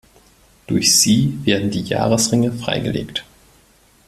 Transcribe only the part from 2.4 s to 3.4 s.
freigelegt.